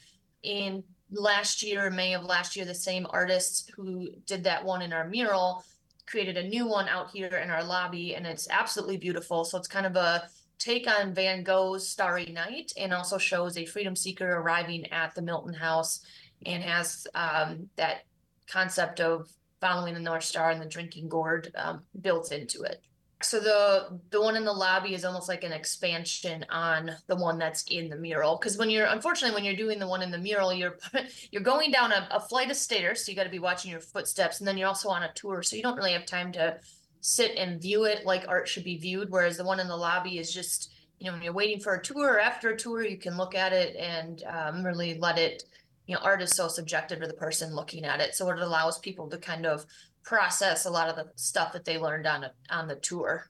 In 0.42 0.84
last 1.11 1.62
year, 1.62 1.88
May 1.90 2.12
of 2.14 2.25
last 2.25 2.54
year, 2.54 2.66
the 2.66 2.75
same 2.75 3.06
artist 3.11 3.70
who 3.75 4.11
did 4.26 4.44
that 4.44 4.62
one 4.62 4.82
in 4.82 4.92
our 4.92 5.08
mural 5.08 5.64
created 6.06 6.37
a 6.37 6.49
new 6.49 6.66
one 6.66 6.88
out 6.88 7.11
here 7.11 7.28
in 7.28 7.50
our 7.50 7.64
lobby 7.64 8.14
and 8.14 8.26
it's 8.26 8.49
absolutely 8.50 8.96
beautiful. 8.96 9.44
So 9.44 9.58
it's 9.58 9.68
kind 9.68 9.87
of 9.87 9.96
a 9.96 10.28
take 10.58 10.88
on 10.88 11.14
Van 11.14 11.42
Gogh's 11.42 11.88
Starry 11.88 12.26
Night 12.26 12.73
and 12.76 12.92
also 12.92 13.18
shows 13.18 13.56
a 13.56 13.66
freedom 13.66 13.96
seeker 13.96 14.37
arriving 14.37 14.90
at 14.92 15.14
the 15.14 15.23
Milton 15.23 15.54
House 15.54 16.00
and 16.46 16.62
has 16.62 17.06
um, 17.14 17.68
that 17.76 18.04
concept 18.46 19.00
of 19.00 19.28
following 19.61 19.94
the 19.94 20.00
North 20.00 20.25
Star 20.25 20.50
and 20.50 20.61
the 20.61 20.66
drinking 20.66 21.08
gourd 21.08 21.50
um, 21.56 21.82
built 22.00 22.32
into 22.32 22.62
it 22.62 22.82
so 23.25 23.40
the 23.40 24.00
the 24.11 24.21
one 24.21 24.37
in 24.37 24.45
the 24.45 24.52
lobby 24.52 24.95
is 24.95 25.04
almost 25.04 25.28
like 25.28 25.45
an 25.45 25.52
expansion 25.52 26.45
on 26.50 26.90
the 27.07 27.16
one 27.16 27.38
that's 27.38 27.64
in 27.64 27.88
the 27.88 27.97
mural. 27.97 28.37
Because 28.37 28.57
when 28.57 28.71
you're 28.71 28.87
unfortunately 28.87 29.35
when 29.35 29.45
you're 29.45 29.57
doing 29.57 29.78
the 29.78 29.88
one 29.88 30.02
in 30.02 30.11
the 30.11 30.19
mural 30.19 30.52
you're 30.52 30.78
you're 31.31 31.43
going 31.43 31.71
down 31.71 31.93
a, 31.93 32.07
a 32.11 32.21
flight 32.21 32.50
of 32.50 32.57
stairs 32.57 33.04
so 33.04 33.11
you 33.11 33.16
got 33.16 33.25
to 33.25 33.31
be 33.31 33.38
watching 33.38 33.71
your 33.71 33.81
footsteps 33.81 34.38
and 34.38 34.47
then 34.49 34.57
you're 34.57 34.69
also 34.69 34.88
on 34.88 35.02
a 35.02 35.12
tour 35.14 35.43
so 35.43 35.57
you 35.57 35.62
don't 35.62 35.76
really 35.76 35.93
have 35.93 36.07
time 36.07 36.33
to 36.33 36.57
sit 37.00 37.37
and 37.37 37.61
view 37.61 37.85
it 37.85 38.07
like 38.07 38.25
art 38.28 38.49
should 38.49 38.64
be 38.64 38.78
viewed 38.78 39.11
whereas 39.11 39.37
the 39.37 39.45
one 39.45 39.61
in 39.61 39.69
the 39.69 39.76
lobby 39.76 40.19
is 40.19 40.33
just 40.33 40.73
you 40.99 41.07
know 41.07 41.12
when 41.12 41.23
you're 41.23 41.33
waiting 41.33 41.61
for 41.61 41.75
a 41.75 41.83
tour 41.83 42.14
or 42.14 42.21
after 42.21 42.50
a 42.50 42.57
tour 42.57 42.83
you 42.83 42.97
can 42.97 43.16
look 43.16 43.35
at 43.35 43.52
it 43.52 43.76
and 43.76 44.23
um, 44.25 44.64
really 44.64 44.99
let 44.99 45.19
it 45.19 45.45
you 45.87 45.95
know 45.95 46.00
art 46.02 46.23
is 46.23 46.31
so 46.31 46.49
subjective 46.49 47.00
to 47.00 47.07
the 47.07 47.14
person 47.14 47.54
looking 47.54 47.85
at 47.85 48.00
it 48.00 48.14
so 48.14 48.31
it 48.31 48.38
allows 48.38 48.78
people 48.78 49.09
to 49.09 49.19
kind 49.19 49.45
of 49.45 49.66
process 50.04 50.66
a 50.66 50.70
lot 50.70 50.88
of 50.88 50.96
the 50.96 51.11
stuff 51.16 51.52
that 51.52 51.64
they 51.64 51.78
learned 51.78 52.06
on 52.06 52.25
a, 52.25 52.32
on 52.50 52.68
the 52.68 52.76
tour. 52.76 53.26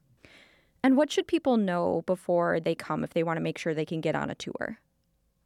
And 0.83 0.97
what 0.97 1.11
should 1.11 1.27
people 1.27 1.57
know 1.57 2.05
before 2.07 2.61
they 2.61 2.75
come 2.75 3.03
if 3.05 3.15
they 3.15 3.23
want 3.23 3.39
to 3.39 3.43
make 3.43 3.57
sure 3.57 3.73
they 3.73 3.87
can 3.87 4.03
get 4.03 4.15
on 4.15 4.29
a 4.29 4.35
tour? 4.35 4.79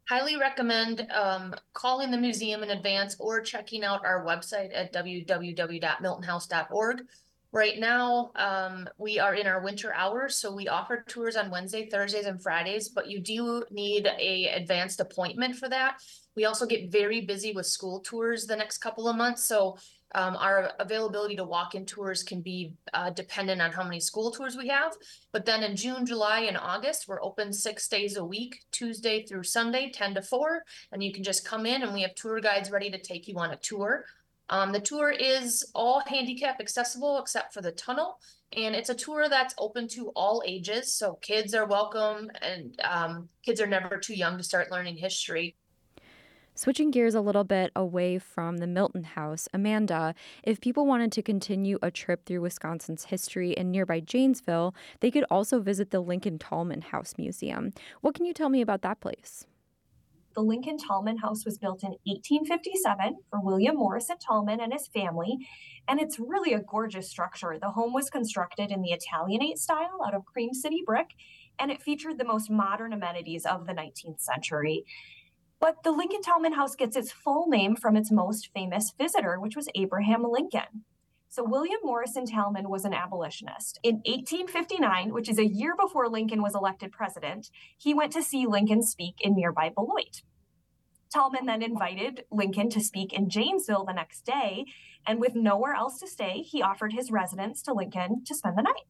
Highly 0.09 0.35
recommend 0.37 1.07
um, 1.11 1.55
calling 1.73 2.11
the 2.11 2.17
museum 2.17 2.61
in 2.63 2.71
advance 2.71 3.15
or 3.19 3.39
checking 3.41 3.85
out 3.85 4.03
our 4.03 4.25
website 4.25 4.71
at 4.73 4.91
www.miltonhouse.org. 4.91 7.03
Right 7.51 7.79
now, 7.79 8.31
um, 8.35 8.87
we 8.97 9.17
are 9.17 9.33
in 9.33 9.47
our 9.47 9.63
winter 9.63 9.93
hours, 9.93 10.35
so 10.35 10.53
we 10.53 10.67
offer 10.67 11.03
tours 11.07 11.35
on 11.35 11.49
Wednesday, 11.49 11.89
Thursdays, 11.89 12.25
and 12.25 12.41
Fridays, 12.41 12.89
but 12.89 13.09
you 13.09 13.19
do 13.19 13.63
need 13.71 14.07
a 14.07 14.49
advanced 14.49 14.99
appointment 14.99 15.55
for 15.55 15.67
that. 15.69 15.97
We 16.35 16.45
also 16.45 16.67
get 16.67 16.91
very 16.91 17.21
busy 17.21 17.53
with 17.53 17.65
school 17.65 18.01
tours 18.01 18.45
the 18.45 18.55
next 18.55 18.77
couple 18.79 19.07
of 19.07 19.15
months, 19.15 19.45
so 19.45 19.77
um, 20.15 20.35
our 20.37 20.71
availability 20.79 21.35
to 21.35 21.43
walk-in 21.43 21.85
tours 21.85 22.23
can 22.23 22.41
be 22.41 22.73
uh, 22.93 23.11
dependent 23.11 23.61
on 23.61 23.71
how 23.71 23.83
many 23.83 23.99
school 23.99 24.31
tours 24.31 24.57
we 24.57 24.67
have. 24.67 24.93
But 25.31 25.45
then 25.45 25.63
in 25.63 25.75
June, 25.75 26.05
July, 26.05 26.41
and 26.41 26.57
August, 26.57 27.07
we're 27.07 27.21
open 27.21 27.53
six 27.53 27.87
days 27.87 28.17
a 28.17 28.25
week, 28.25 28.63
Tuesday 28.71 29.23
through 29.23 29.43
Sunday, 29.43 29.91
10 29.91 30.15
to 30.15 30.21
4. 30.21 30.63
And 30.91 31.03
you 31.03 31.13
can 31.13 31.23
just 31.23 31.45
come 31.45 31.65
in 31.65 31.83
and 31.83 31.93
we 31.93 32.01
have 32.01 32.15
tour 32.15 32.39
guides 32.39 32.71
ready 32.71 32.89
to 32.89 32.97
take 32.97 33.27
you 33.27 33.37
on 33.37 33.51
a 33.51 33.57
tour. 33.57 34.05
Um, 34.49 34.71
the 34.71 34.79
tour 34.79 35.11
is 35.11 35.69
all 35.75 36.01
handicap 36.07 36.59
accessible 36.59 37.19
except 37.19 37.53
for 37.53 37.61
the 37.61 37.71
tunnel. 37.71 38.19
And 38.57 38.75
it's 38.75 38.89
a 38.89 38.95
tour 38.95 39.29
that's 39.29 39.53
open 39.59 39.87
to 39.89 40.09
all 40.15 40.41
ages. 40.43 40.91
So 40.91 41.19
kids 41.21 41.53
are 41.53 41.67
welcome 41.67 42.31
and 42.41 42.79
um, 42.83 43.29
kids 43.45 43.61
are 43.61 43.67
never 43.67 43.97
too 43.97 44.15
young 44.15 44.37
to 44.37 44.43
start 44.43 44.71
learning 44.71 44.97
history. 44.97 45.55
Switching 46.59 46.91
gears 46.91 47.15
a 47.15 47.21
little 47.21 47.45
bit 47.45 47.71
away 47.73 48.19
from 48.19 48.57
the 48.57 48.67
Milton 48.67 49.05
House, 49.05 49.47
Amanda, 49.53 50.13
if 50.43 50.59
people 50.59 50.85
wanted 50.85 51.09
to 51.13 51.21
continue 51.21 51.79
a 51.81 51.89
trip 51.89 52.25
through 52.25 52.41
Wisconsin's 52.41 53.05
history 53.05 53.51
in 53.53 53.71
nearby 53.71 54.01
Janesville, 54.01 54.75
they 54.99 55.09
could 55.09 55.23
also 55.31 55.61
visit 55.61 55.91
the 55.91 56.01
Lincoln 56.01 56.37
Tallman 56.37 56.81
House 56.81 57.13
Museum. 57.17 57.71
What 58.01 58.13
can 58.13 58.25
you 58.25 58.33
tell 58.33 58.49
me 58.49 58.59
about 58.59 58.81
that 58.81 58.99
place? 58.99 59.45
The 60.35 60.41
Lincoln 60.41 60.77
Tallman 60.77 61.19
House 61.19 61.45
was 61.45 61.57
built 61.57 61.81
in 61.81 61.91
1857 62.03 63.19
for 63.29 63.39
William 63.41 63.77
Morrison 63.77 64.17
Tallman 64.17 64.59
and 64.59 64.73
his 64.73 64.87
family, 64.87 65.37
and 65.87 66.01
it's 66.01 66.19
really 66.19 66.51
a 66.51 66.59
gorgeous 66.59 67.09
structure. 67.09 67.57
The 67.57 67.71
home 67.71 67.93
was 67.93 68.09
constructed 68.09 68.69
in 68.69 68.81
the 68.81 68.91
Italianate 68.91 69.59
style 69.59 70.01
out 70.05 70.13
of 70.13 70.25
Cream 70.25 70.53
City 70.53 70.83
brick, 70.85 71.11
and 71.57 71.71
it 71.71 71.81
featured 71.81 72.17
the 72.17 72.25
most 72.25 72.49
modern 72.49 72.91
amenities 72.91 73.45
of 73.45 73.65
the 73.65 73.73
19th 73.73 74.19
century. 74.19 74.83
But 75.59 75.83
the 75.83 75.91
Lincoln 75.91 76.21
Tallman 76.21 76.53
House 76.53 76.75
gets 76.75 76.95
its 76.95 77.11
full 77.11 77.47
name 77.47 77.75
from 77.75 77.97
its 77.97 78.11
most 78.11 78.49
famous 78.53 78.93
visitor, 78.97 79.39
which 79.39 79.55
was 79.55 79.67
Abraham 79.75 80.23
Lincoln. 80.23 80.85
So, 81.27 81.43
William 81.43 81.79
Morrison 81.83 82.25
Tallman 82.25 82.69
was 82.69 82.85
an 82.85 82.93
abolitionist. 82.93 83.79
In 83.83 83.97
1859, 83.97 85.13
which 85.13 85.29
is 85.29 85.37
a 85.37 85.45
year 85.45 85.75
before 85.75 86.09
Lincoln 86.09 86.41
was 86.41 86.55
elected 86.55 86.91
president, 86.91 87.51
he 87.77 87.93
went 87.93 88.11
to 88.13 88.23
see 88.23 88.47
Lincoln 88.47 88.81
speak 88.81 89.15
in 89.21 89.35
nearby 89.35 89.69
Beloit. 89.69 90.23
Tallman 91.13 91.45
then 91.45 91.61
invited 91.61 92.23
Lincoln 92.31 92.69
to 92.69 92.79
speak 92.79 93.13
in 93.13 93.29
Janesville 93.29 93.85
the 93.85 93.93
next 93.93 94.25
day, 94.25 94.65
and 95.05 95.19
with 95.19 95.35
nowhere 95.35 95.73
else 95.73 95.99
to 95.99 96.07
stay, 96.07 96.41
he 96.41 96.61
offered 96.61 96.93
his 96.93 97.11
residence 97.11 97.61
to 97.63 97.73
Lincoln 97.73 98.23
to 98.25 98.33
spend 98.33 98.57
the 98.57 98.63
night. 98.63 98.85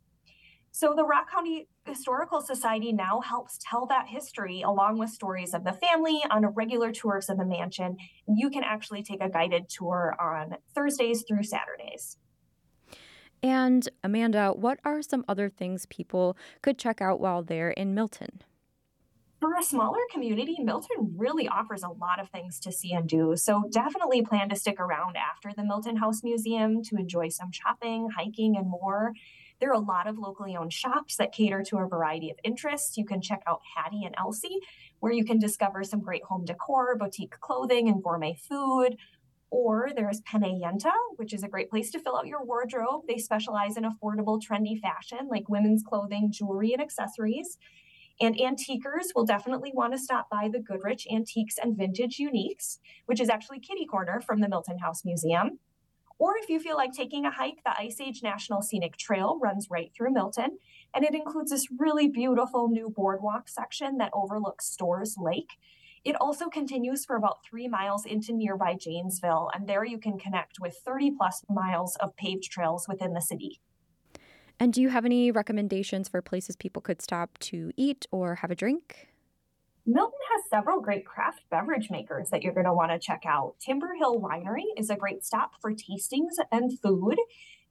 So 0.72 0.94
the 0.96 1.04
Rock 1.04 1.32
County 1.32 1.68
Historical 1.86 2.42
Society 2.42 2.94
now 2.94 3.22
helps 3.22 3.58
tell 3.62 3.86
that 3.88 4.08
history 4.08 4.62
along 4.62 5.00
with 5.00 5.10
stories 5.10 5.54
of 5.54 5.64
the 5.64 5.74
family 5.74 6.22
on 6.30 6.46
regular 6.48 6.92
tours 6.92 7.30
of 7.30 7.38
the 7.38 7.46
mansion. 7.46 7.98
You 8.28 8.50
can 8.50 8.64
actually 8.64 9.04
take 9.04 9.22
a 9.22 9.30
guided 9.30 9.70
tour 9.70 10.16
on 10.20 10.58
Thursdays 10.76 11.24
through 11.28 11.44
Saturdays. 11.44 12.18
And 13.42 13.88
Amanda, 14.04 14.52
what 14.56 14.80
are 14.84 15.02
some 15.02 15.24
other 15.28 15.50
things 15.50 15.86
people 15.86 16.38
could 16.62 16.78
check 16.78 17.02
out 17.02 17.20
while 17.20 17.42
they're 17.42 17.72
in 17.72 17.96
Milton? 17.96 18.42
For 19.40 19.56
a 19.56 19.64
smaller 19.64 20.02
community, 20.12 20.58
Milton 20.60 21.14
really 21.16 21.48
offers 21.48 21.82
a 21.82 21.88
lot 21.88 22.20
of 22.20 22.30
things 22.30 22.60
to 22.60 22.74
see 22.74 22.92
and 22.92 23.08
do. 23.08 23.38
So 23.38 23.64
definitely 23.72 24.22
plan 24.22 24.50
to 24.50 24.56
stick 24.58 24.82
around 24.82 25.16
after 25.16 25.54
the 25.56 25.64
Milton 25.64 25.96
House 25.96 26.24
Museum 26.24 26.84
to 26.84 26.98
enjoy 26.98 27.30
some 27.30 27.54
shopping, 27.54 28.10
hiking, 28.16 28.58
and 28.58 28.70
more. 28.70 29.14
There 29.60 29.70
are 29.70 29.74
a 29.74 29.80
lot 29.80 30.08
of 30.08 30.18
locally 30.18 30.56
owned 30.56 30.74
shops 30.74 31.18
that 31.18 31.34
cater 31.34 31.64
to 31.64 31.78
a 31.78 31.88
variety 31.88 32.30
of 32.30 32.38
interests. 32.44 32.98
You 32.98 33.06
can 33.06 33.22
check 33.22 33.44
out 33.46 33.62
Hattie 33.76 34.06
and 34.06 34.16
Elsie, 34.18 34.60
where 35.00 35.12
you 35.12 35.26
can 35.26 35.40
discover 35.40 35.84
some 35.84 36.02
great 36.02 36.24
home 36.24 36.46
decor, 36.46 36.96
boutique 36.98 37.40
clothing, 37.40 37.90
and 37.90 38.02
gourmet 38.02 38.36
food. 38.36 38.98
Or 39.52 39.90
there's 39.96 40.22
Penne 40.22 40.62
Yenta, 40.62 40.94
which 41.18 41.34
is 41.34 41.44
a 41.44 41.48
great 41.48 41.70
place 41.70 41.92
to 41.92 42.00
fill 42.00 42.16
out 42.16 42.28
your 42.28 42.44
wardrobe. 42.44 43.02
They 43.08 43.18
specialize 43.18 43.78
in 43.78 43.84
affordable, 43.84 44.40
trendy 44.40 44.80
fashion 44.80 45.28
like 45.30 45.50
women's 45.50 45.84
clothing, 45.84 46.32
jewelry, 46.32 46.72
and 46.74 46.82
accessories. 46.82 47.58
And 48.22 48.36
antiquers 48.36 49.16
will 49.16 49.26
definitely 49.26 49.72
want 49.74 49.94
to 49.94 50.00
stop 50.00 50.30
by 50.30 50.50
the 50.52 50.60
Goodrich 50.60 51.08
Antiques 51.12 51.56
and 51.58 51.78
Vintage 51.78 52.18
Uniques, 52.18 52.80
which 53.06 53.22
is 53.22 53.30
actually 53.30 53.60
kitty 53.60 53.86
corner 53.86 54.22
from 54.22 54.42
the 54.42 54.50
Milton 54.50 54.78
House 54.80 55.04
Museum. 55.06 55.60
Or 56.20 56.34
if 56.38 56.50
you 56.50 56.60
feel 56.60 56.76
like 56.76 56.92
taking 56.92 57.26
a 57.26 57.32
hike, 57.32 57.64
the 57.64 57.78
Ice 57.80 58.02
Age 58.02 58.22
National 58.22 58.62
Scenic 58.62 58.98
Trail 58.98 59.40
runs 59.42 59.70
right 59.72 59.90
through 59.96 60.14
Milton, 60.14 60.60
and 60.94 61.06
it 61.06 61.16
includes 61.16 61.50
this 61.50 61.68
really 61.80 62.10
beautiful 62.10 62.68
new 62.68 62.90
boardwalk 62.90 63.48
section 63.48 63.98
that 63.98 64.12
overlooks 64.14 64.66
Storrs 64.66 65.16
Lake. 65.18 65.52
It 66.04 66.16
also 66.20 66.50
continues 66.50 67.06
for 67.06 67.16
about 67.16 67.44
three 67.50 67.70
miles 67.70 68.06
into 68.06 68.34
nearby 68.34 68.76
Janesville, 68.76 69.50
and 69.54 69.68
there 69.68 69.86
you 69.86 69.98
can 69.98 70.20
connect 70.20 70.60
with 70.60 70.76
30 70.86 71.12
plus 71.12 71.44
miles 71.50 71.96
of 72.02 72.16
paved 72.18 72.44
trails 72.44 72.86
within 72.88 73.14
the 73.14 73.22
city. 73.22 73.62
And 74.60 74.74
do 74.74 74.82
you 74.82 74.90
have 74.90 75.06
any 75.06 75.32
recommendations 75.32 76.10
for 76.10 76.22
places 76.22 76.58
people 76.58 76.82
could 76.82 77.02
stop 77.02 77.38
to 77.40 77.72
eat 77.78 78.08
or 78.12 78.36
have 78.36 78.52
a 78.52 78.56
drink? 78.56 79.08
Milton 79.92 80.20
has 80.36 80.48
several 80.52 80.82
great 80.82 81.04
craft 81.04 81.42
beverage 81.50 81.90
makers 81.90 82.30
that 82.30 82.44
you're 82.44 82.54
going 82.54 82.68
to 82.68 82.74
want 82.76 82.92
to 82.92 83.00
check 83.00 83.24
out. 83.26 83.56
Timber 83.60 83.90
Hill 83.98 84.22
Winery 84.22 84.66
is 84.78 84.92
a 84.92 84.96
great 84.96 85.26
stop 85.26 85.54
for 85.60 85.72
tastings 85.72 86.36
and 86.52 86.80
food. 86.80 87.18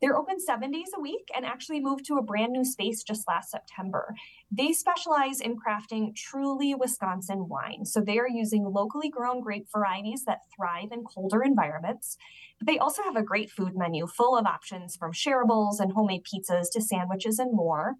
They're 0.00 0.16
open 0.16 0.40
seven 0.40 0.72
days 0.72 0.90
a 0.96 1.00
week 1.00 1.28
and 1.36 1.46
actually 1.46 1.78
moved 1.78 2.06
to 2.06 2.16
a 2.16 2.22
brand 2.22 2.50
new 2.50 2.64
space 2.64 3.04
just 3.04 3.28
last 3.28 3.52
September. 3.52 4.16
They 4.50 4.72
specialize 4.72 5.40
in 5.40 5.58
crafting 5.60 6.12
truly 6.16 6.74
Wisconsin 6.74 7.48
wine. 7.48 7.84
So 7.84 8.00
they 8.00 8.18
are 8.18 8.28
using 8.28 8.64
locally 8.64 9.10
grown 9.10 9.40
grape 9.40 9.68
varieties 9.72 10.24
that 10.24 10.40
thrive 10.56 10.90
in 10.90 11.04
colder 11.04 11.44
environments. 11.44 12.16
But 12.58 12.66
they 12.66 12.78
also 12.78 13.04
have 13.04 13.14
a 13.14 13.22
great 13.22 13.48
food 13.48 13.76
menu 13.76 14.08
full 14.08 14.36
of 14.36 14.44
options 14.44 14.96
from 14.96 15.12
shareables 15.12 15.78
and 15.78 15.92
homemade 15.92 16.24
pizzas 16.24 16.68
to 16.72 16.80
sandwiches 16.80 17.38
and 17.38 17.54
more. 17.54 17.94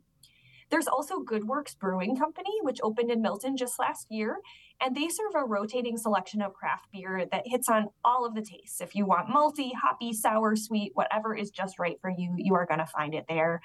There's 0.71 0.87
also 0.87 1.21
Good 1.21 1.45
Works 1.45 1.75
Brewing 1.75 2.17
Company, 2.17 2.53
which 2.63 2.81
opened 2.83 3.11
in 3.11 3.23
Milton 3.23 3.57
just 3.57 3.79
last 3.79 4.07
year, 4.11 4.39
and 4.81 4.95
they 4.95 5.09
serve 5.09 5.35
a 5.35 5.45
rotating 5.45 5.97
selection 5.97 6.43
of 6.43 6.53
craft 6.53 6.87
beer 6.93 7.27
that 7.31 7.47
hits 7.47 7.69
on 7.69 7.89
all 8.05 8.27
of 8.27 8.35
the 8.35 8.43
tastes. 8.43 8.81
If 8.81 8.95
you 8.95 9.07
want 9.07 9.29
malty, 9.29 9.71
hoppy, 9.75 10.13
sour, 10.13 10.57
sweet, 10.57 10.93
whatever 10.95 11.35
is 11.35 11.51
just 11.51 11.79
right 11.79 11.99
for 12.01 12.11
you, 12.11 12.35
you 12.37 12.55
are 12.55 12.67
going 12.67 12.81
to 12.81 12.87
find 12.87 13.15
it 13.15 13.25
there. 13.29 13.61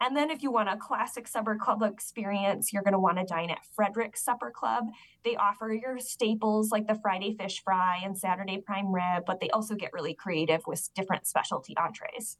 And 0.00 0.14
then 0.14 0.30
if 0.30 0.42
you 0.42 0.50
want 0.50 0.68
a 0.68 0.76
classic 0.76 1.26
supper 1.26 1.56
club 1.56 1.82
experience, 1.82 2.72
you're 2.72 2.82
going 2.82 2.92
to 2.92 2.98
want 2.98 3.16
to 3.16 3.24
dine 3.24 3.50
at 3.50 3.64
Frederick's 3.74 4.22
Supper 4.22 4.50
Club. 4.50 4.84
They 5.24 5.36
offer 5.36 5.72
your 5.72 5.98
staples 5.98 6.70
like 6.70 6.86
the 6.86 6.96
Friday 6.96 7.34
fish 7.34 7.62
fry 7.64 8.00
and 8.04 8.16
Saturday 8.16 8.58
prime 8.58 8.92
rib, 8.92 9.24
but 9.26 9.40
they 9.40 9.48
also 9.50 9.74
get 9.74 9.94
really 9.94 10.12
creative 10.12 10.60
with 10.66 10.90
different 10.94 11.26
specialty 11.26 11.74
entrees. 11.78 12.36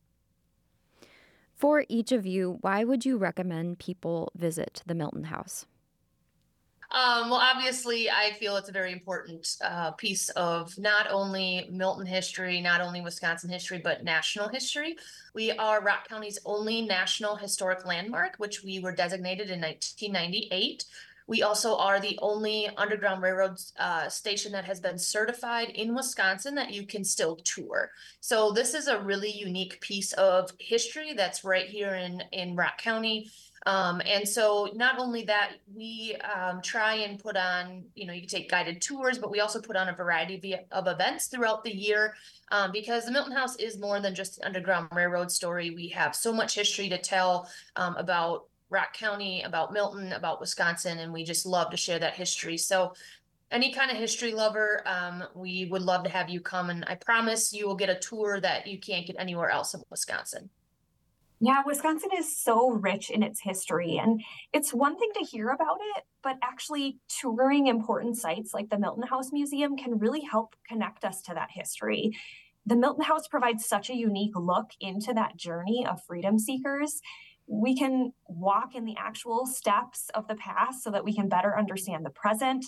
For 1.56 1.86
each 1.88 2.12
of 2.12 2.26
you, 2.26 2.58
why 2.60 2.84
would 2.84 3.06
you 3.06 3.16
recommend 3.16 3.78
people 3.78 4.30
visit 4.36 4.82
the 4.84 4.94
Milton 4.94 5.24
House? 5.24 5.64
Um, 6.90 7.30
well, 7.30 7.40
obviously, 7.40 8.10
I 8.10 8.32
feel 8.38 8.56
it's 8.56 8.68
a 8.68 8.72
very 8.72 8.92
important 8.92 9.56
uh, 9.64 9.92
piece 9.92 10.28
of 10.30 10.78
not 10.78 11.10
only 11.10 11.66
Milton 11.70 12.06
history, 12.06 12.60
not 12.60 12.80
only 12.82 13.00
Wisconsin 13.00 13.50
history, 13.50 13.80
but 13.82 14.04
national 14.04 14.48
history. 14.48 14.96
We 15.34 15.50
are 15.52 15.82
Rock 15.82 16.08
County's 16.08 16.38
only 16.44 16.82
national 16.82 17.36
historic 17.36 17.86
landmark, 17.86 18.36
which 18.36 18.62
we 18.62 18.78
were 18.78 18.92
designated 18.92 19.50
in 19.50 19.60
1998. 19.60 20.84
We 21.26 21.42
also 21.42 21.76
are 21.76 22.00
the 22.00 22.18
only 22.22 22.68
Underground 22.76 23.22
Railroad 23.22 23.58
uh, 23.78 24.08
station 24.08 24.52
that 24.52 24.64
has 24.64 24.80
been 24.80 24.98
certified 24.98 25.70
in 25.70 25.94
Wisconsin 25.94 26.54
that 26.54 26.72
you 26.72 26.86
can 26.86 27.04
still 27.04 27.36
tour. 27.36 27.90
So 28.20 28.52
this 28.52 28.74
is 28.74 28.86
a 28.86 29.00
really 29.00 29.30
unique 29.30 29.80
piece 29.80 30.12
of 30.14 30.50
history 30.58 31.14
that's 31.14 31.44
right 31.44 31.66
here 31.66 31.94
in, 31.94 32.22
in 32.32 32.54
Rock 32.54 32.78
County. 32.78 33.30
Um, 33.66 34.00
and 34.06 34.28
so 34.28 34.70
not 34.74 35.00
only 35.00 35.24
that, 35.24 35.54
we 35.74 36.16
um, 36.16 36.62
try 36.62 36.94
and 36.94 37.18
put 37.18 37.36
on, 37.36 37.82
you 37.96 38.06
know, 38.06 38.12
you 38.12 38.20
can 38.20 38.28
take 38.28 38.48
guided 38.48 38.80
tours, 38.80 39.18
but 39.18 39.28
we 39.28 39.40
also 39.40 39.60
put 39.60 39.74
on 39.74 39.88
a 39.88 39.92
variety 39.92 40.54
of 40.70 40.86
events 40.86 41.26
throughout 41.26 41.64
the 41.64 41.74
year 41.74 42.14
um, 42.52 42.70
because 42.70 43.04
the 43.04 43.10
Milton 43.10 43.32
House 43.32 43.56
is 43.56 43.76
more 43.76 43.98
than 43.98 44.14
just 44.14 44.38
an 44.38 44.44
Underground 44.44 44.88
Railroad 44.94 45.32
story. 45.32 45.70
We 45.70 45.88
have 45.88 46.14
so 46.14 46.32
much 46.32 46.54
history 46.54 46.88
to 46.90 46.98
tell 46.98 47.50
um, 47.74 47.96
about 47.96 48.44
Rock 48.70 48.94
County, 48.94 49.42
about 49.42 49.72
Milton, 49.72 50.12
about 50.12 50.40
Wisconsin, 50.40 50.98
and 50.98 51.12
we 51.12 51.24
just 51.24 51.46
love 51.46 51.70
to 51.70 51.76
share 51.76 51.98
that 51.98 52.14
history. 52.14 52.56
So 52.56 52.94
any 53.50 53.72
kind 53.72 53.90
of 53.90 53.96
history 53.96 54.32
lover, 54.32 54.82
um, 54.86 55.24
we 55.34 55.66
would 55.66 55.82
love 55.82 56.02
to 56.04 56.10
have 56.10 56.28
you 56.28 56.40
come 56.40 56.68
and 56.68 56.84
I 56.88 56.96
promise 56.96 57.52
you 57.52 57.66
will 57.66 57.76
get 57.76 57.90
a 57.90 57.94
tour 57.94 58.40
that 58.40 58.66
you 58.66 58.78
can't 58.80 59.06
get 59.06 59.16
anywhere 59.18 59.50
else 59.50 59.72
in 59.74 59.82
Wisconsin. 59.88 60.50
Yeah, 61.38 61.62
Wisconsin 61.66 62.10
is 62.16 62.34
so 62.34 62.70
rich 62.70 63.10
in 63.10 63.22
its 63.22 63.42
history, 63.42 63.98
and 64.02 64.22
it's 64.54 64.72
one 64.72 64.98
thing 64.98 65.10
to 65.18 65.24
hear 65.24 65.50
about 65.50 65.76
it, 65.96 66.04
but 66.22 66.38
actually 66.42 66.98
touring 67.08 67.66
important 67.66 68.16
sites 68.16 68.54
like 68.54 68.70
the 68.70 68.78
Milton 68.78 69.02
House 69.02 69.32
Museum 69.32 69.76
can 69.76 69.98
really 69.98 70.22
help 70.22 70.56
connect 70.66 71.04
us 71.04 71.20
to 71.22 71.34
that 71.34 71.50
history. 71.52 72.16
The 72.64 72.74
Milton 72.74 73.04
House 73.04 73.28
provides 73.28 73.66
such 73.66 73.90
a 73.90 73.94
unique 73.94 74.34
look 74.34 74.70
into 74.80 75.12
that 75.12 75.36
journey 75.36 75.86
of 75.86 76.02
freedom 76.06 76.38
seekers. 76.38 77.02
We 77.46 77.76
can 77.76 78.12
walk 78.28 78.74
in 78.74 78.84
the 78.84 78.96
actual 78.98 79.46
steps 79.46 80.10
of 80.14 80.26
the 80.28 80.34
past 80.34 80.82
so 80.82 80.90
that 80.90 81.04
we 81.04 81.14
can 81.14 81.28
better 81.28 81.56
understand 81.56 82.04
the 82.04 82.10
present. 82.10 82.64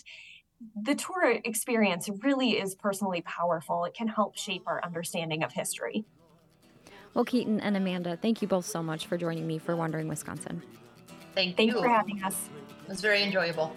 The 0.83 0.95
tour 0.95 1.39
experience 1.45 2.09
really 2.23 2.59
is 2.59 2.75
personally 2.75 3.23
powerful. 3.23 3.85
It 3.85 3.95
can 3.95 4.09
help 4.09 4.37
shape 4.37 4.63
our 4.67 4.85
understanding 4.85 5.43
of 5.43 5.53
history. 5.53 6.05
Well, 7.15 7.25
Keaton 7.25 7.61
and 7.61 7.77
Amanda, 7.77 8.17
thank 8.17 8.43
you 8.43 8.49
both 8.49 8.67
so 8.67 8.83
much 8.83 9.07
for 9.07 9.17
joining 9.17 9.47
me 9.47 9.59
for 9.59 9.75
Wandering 9.75 10.09
Wisconsin. 10.09 10.63
Thank 11.35 11.51
you. 11.51 11.55
Thanks 11.57 11.75
you. 11.75 11.81
for 11.81 11.89
having 11.89 12.23
us. 12.23 12.49
It 12.85 12.89
was 12.89 13.01
very 13.01 13.23
enjoyable. 13.23 13.75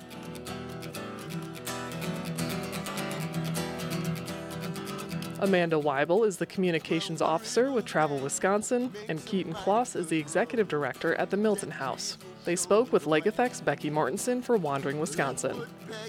Amanda 5.42 5.76
Weibel 5.76 6.28
is 6.28 6.38
the 6.38 6.46
communications 6.46 7.20
officer 7.20 7.72
with 7.72 7.84
Travel 7.84 8.20
Wisconsin, 8.20 8.94
and 9.10 9.26
Keaton 9.26 9.54
Kloss 9.54 9.96
is 9.96 10.06
the 10.08 10.20
executive 10.20 10.68
director 10.68 11.16
at 11.16 11.32
the 11.32 11.38
Milton 11.38 11.72
House. 11.72 12.20
They 12.46 12.56
spoke 12.56 12.94
with 12.94 13.08
Lake 13.08 13.26
Effect's 13.26 13.60
Becky 13.60 13.90
Mortensen 13.90 14.44
for 14.44 14.56
Wandering 14.56 15.00
Wisconsin. 15.00 15.64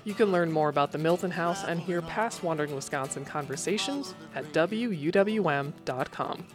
You 0.05 0.13
can 0.13 0.33
learn 0.33 0.53
more 0.53 0.69
about 0.69 0.93
the 0.93 0.99
Milton 0.99 1.31
House 1.31 1.65
and 1.65 1.81
hear 1.81 2.03
past 2.03 2.43
Wandering 2.43 2.75
Wisconsin 2.75 3.25
conversations 3.25 4.15
at 4.35 4.53
WUWM.com. 4.53 6.47